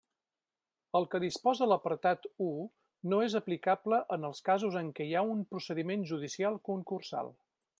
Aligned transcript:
El 0.99 1.03
que 1.09 1.19
disposa 1.23 1.67
l'apartat 1.71 2.25
u 2.45 2.47
no 3.13 3.19
és 3.27 3.35
aplicable 3.41 4.01
en 4.17 4.27
els 4.31 4.41
casos 4.49 4.79
en 4.81 4.91
què 5.01 5.07
hi 5.09 5.15
ha 5.21 5.25
un 5.35 5.45
procediment 5.53 6.07
judicial 6.15 6.59
concursal. 6.71 7.31